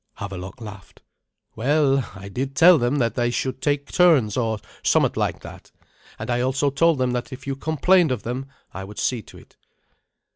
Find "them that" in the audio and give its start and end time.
2.79-3.13, 6.97-7.31